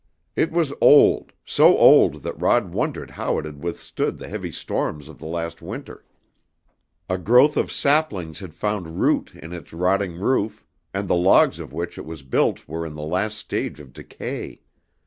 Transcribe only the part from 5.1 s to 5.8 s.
the last